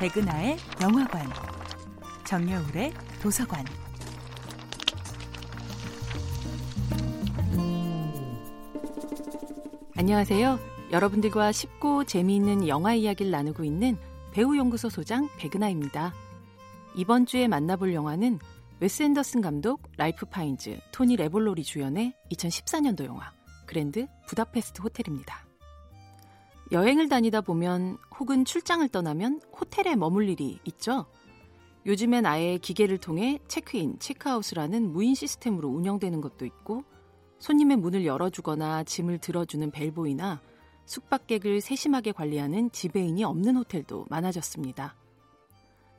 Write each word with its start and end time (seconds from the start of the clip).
백은하의 0.00 0.56
영화관, 0.80 1.28
정여울의 2.26 2.94
도서관. 3.20 3.62
안녕하세요. 9.94 10.58
여러분들과 10.90 11.52
쉽고 11.52 12.04
재미있는 12.04 12.66
영화 12.66 12.94
이야기를 12.94 13.30
나누고 13.30 13.62
있는 13.62 13.98
배우연구소 14.32 14.88
소장 14.88 15.28
백은하입니다. 15.36 16.14
이번 16.96 17.26
주에 17.26 17.46
만나볼 17.46 17.92
영화는 17.92 18.38
웨스 18.80 19.02
앤더슨 19.02 19.42
감독, 19.42 19.82
레이프 19.98 20.24
파인즈, 20.24 20.80
토니 20.92 21.16
레볼로리 21.16 21.62
주연의 21.62 22.14
2014년도 22.32 23.04
영화 23.04 23.34
그랜드 23.66 24.06
부다페스트 24.28 24.80
호텔입니다. 24.80 25.49
여행을 26.72 27.08
다니다 27.08 27.40
보면 27.40 27.98
혹은 28.18 28.44
출장을 28.44 28.88
떠나면 28.88 29.40
호텔에 29.58 29.96
머물 29.96 30.28
일이 30.28 30.60
있죠. 30.64 31.06
요즘엔 31.84 32.26
아예 32.26 32.58
기계를 32.58 32.98
통해 32.98 33.40
체크인, 33.48 33.98
체크아웃을 33.98 34.58
하는 34.58 34.92
무인 34.92 35.14
시스템으로 35.16 35.68
운영되는 35.68 36.20
것도 36.20 36.46
있고 36.46 36.84
손님의 37.40 37.78
문을 37.78 38.04
열어주거나 38.04 38.84
짐을 38.84 39.18
들어주는 39.18 39.68
벨보이나 39.72 40.40
숙박객을 40.84 41.60
세심하게 41.60 42.12
관리하는 42.12 42.70
지배인이 42.70 43.24
없는 43.24 43.56
호텔도 43.56 44.06
많아졌습니다. 44.08 44.94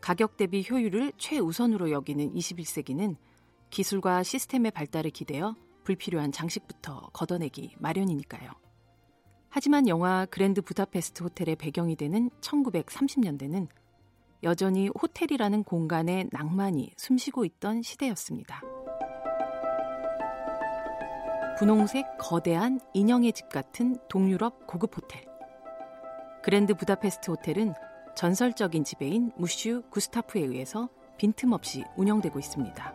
가격 0.00 0.36
대비 0.36 0.66
효율을 0.68 1.12
최우선으로 1.16 1.90
여기는 1.90 2.32
21세기는 2.32 3.16
기술과 3.70 4.22
시스템의 4.22 4.72
발달을 4.72 5.10
기대어 5.10 5.54
불필요한 5.84 6.32
장식부터 6.32 7.10
걷어내기 7.12 7.76
마련이니까요. 7.78 8.65
하지만 9.56 9.88
영화 9.88 10.26
그랜드 10.26 10.60
부다페스트 10.60 11.22
호텔의 11.22 11.56
배경이 11.56 11.96
되는 11.96 12.28
1930년대는 12.42 13.68
여전히 14.42 14.88
호텔이라는 14.88 15.64
공간의 15.64 16.28
낭만이 16.30 16.92
숨쉬고 16.98 17.46
있던 17.46 17.80
시대였습니다. 17.80 18.60
분홍색 21.58 22.18
거대한 22.18 22.80
인형의 22.92 23.32
집 23.32 23.48
같은 23.48 23.96
동유럽 24.10 24.66
고급 24.66 24.94
호텔. 24.94 25.24
그랜드 26.42 26.74
부다페스트 26.74 27.30
호텔은 27.30 27.72
전설적인 28.14 28.84
지배인 28.84 29.32
무슈 29.38 29.84
구스타프에 29.88 30.42
의해서 30.42 30.90
빈틈없이 31.16 31.82
운영되고 31.96 32.38
있습니다. 32.38 32.94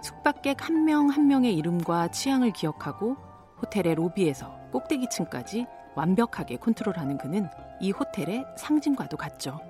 숙박객 0.00 0.64
한 0.64 0.84
명한 0.84 1.10
한 1.10 1.26
명의 1.26 1.56
이름과 1.56 2.12
취향을 2.12 2.52
기억하고 2.52 3.33
호텔의 3.62 3.94
로비에서 3.94 4.70
꼭대기층까지 4.72 5.66
완벽하게 5.94 6.56
컨트롤하는 6.56 7.18
그는 7.18 7.48
이 7.80 7.90
호텔의 7.90 8.44
상징과도 8.58 9.16
같죠. 9.16 9.60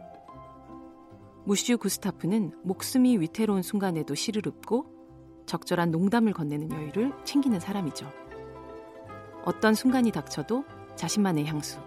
무슈 1.44 1.76
구스타프는 1.76 2.52
목숨이 2.62 3.18
위태로운 3.18 3.62
순간에도 3.62 4.14
시를 4.14 4.42
읊고 4.46 4.86
적절한 5.46 5.90
농담을 5.90 6.32
건네는 6.32 6.72
여유를 6.72 7.12
챙기는 7.24 7.60
사람이죠. 7.60 8.10
어떤 9.44 9.74
순간이 9.74 10.10
닥쳐도 10.10 10.64
자신만의 10.96 11.44
향수, 11.44 11.78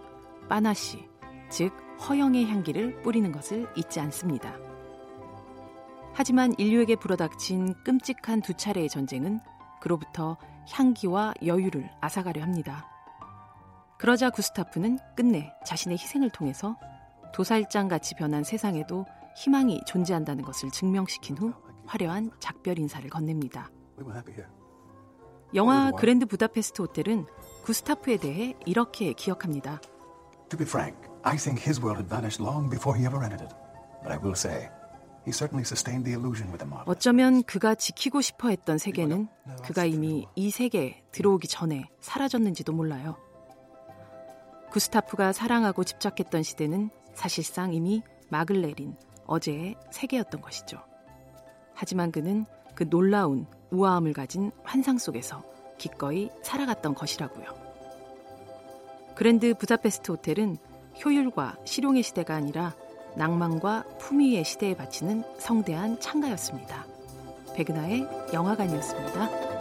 빠나시, 0.48 1.10
즉 1.50 1.72
허영의 2.08 2.46
향기를 2.46 3.02
뿌리는 3.02 3.32
것을 3.32 3.68
잊지 3.76 4.00
않습니다. 4.00 4.56
하지만 6.14 6.54
인류에게 6.58 6.96
불어닥친 6.96 7.84
끔찍한 7.84 8.42
두 8.42 8.54
차례의 8.54 8.90
전쟁은 8.90 9.40
그로부터 9.82 10.38
향기와 10.70 11.34
여유를 11.46 11.90
앗아가려 12.02 12.42
합니다. 12.42 12.86
그러자 13.98 14.30
구스타프는 14.30 15.00
끝내 15.16 15.52
자신의 15.66 15.98
희생을 15.98 16.30
통해서 16.30 16.78
도살장 17.34 17.88
같이 17.88 18.16
변한 18.16 18.44
세상에도 18.44 19.06
희망이 19.36 19.82
존재한다는 19.86 20.44
것을 20.44 20.72
증명시킨 20.72 21.38
후 21.38 21.54
화려한 21.86 22.32
작별 22.40 22.80
인사를 22.80 23.10
건넵니다. 23.10 23.70
영화 25.56 25.92
그랜드 25.92 26.26
부다페스트 26.26 26.82
호텔은 26.82 27.26
구스타프에 27.64 28.18
대해 28.18 28.56
이렇게 28.66 29.14
기억합니다. 29.14 29.80
To 30.50 30.58
be 30.58 30.66
frank, 30.66 30.98
I 31.24 31.38
think 31.38 31.62
his 31.64 31.80
world 31.80 32.00
had 32.00 32.10
vanished 32.10 32.42
long 32.42 32.70
before 32.70 32.98
he 32.98 33.06
ever 33.06 33.24
entered 33.24 33.44
it. 33.44 33.56
But 34.04 34.12
I 34.12 34.18
will 34.18 34.36
say, 34.36 34.70
어쩌면 36.88 37.44
그가 37.44 37.76
지키고 37.76 38.22
싶어 38.22 38.50
했던 38.50 38.78
세계는 38.78 39.28
그가 39.64 39.86
이미 39.86 40.26
이 40.36 40.50
세계에 40.50 41.04
들어오기 41.12 41.48
전에 41.48 41.90
사라졌는지도 42.00 42.74
몰라요. 42.74 43.18
구스타프가 44.72 45.34
사랑하고 45.34 45.84
집착했던 45.84 46.44
시대는 46.44 46.90
사실상 47.14 47.74
이미 47.74 48.04
막을 48.30 48.62
내린 48.62 48.96
어제의 49.26 49.76
세계였던 49.92 50.42
것이죠. 50.42 50.80
하지만 51.74 52.12
그는 52.12 52.46
그 52.76 52.90
놀라운 52.90 53.48
우아함을 53.72 54.14
가진 54.14 54.52
환상 54.64 54.98
속에서 54.98 55.44
기꺼이 55.78 56.30
살아갔던 56.44 56.96
것이라고요. 56.96 57.46
그랜드 59.16 59.54
부다페스트 59.54 60.12
호텔은 60.12 60.58
효율과 61.04 61.58
실용의 61.66 62.04
시대가 62.04 62.36
아니라 62.36 62.76
낭만과 63.18 63.84
품위의 64.00 64.46
시대에 64.46 64.76
바치는 64.76 65.24
성대한 65.40 66.00
창가였습니다. 66.00 66.86
백은하의 67.56 68.08
영화관이었습니다. 68.34 69.57